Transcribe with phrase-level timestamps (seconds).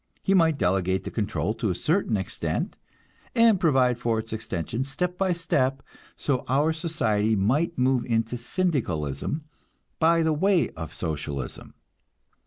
[0.23, 2.75] He might delegate the control to a certain extent,
[3.35, 5.83] and provide for its extension, step by step;
[6.17, 9.43] so our society might move into Syndicalism
[9.99, 11.75] by the way of Socialism.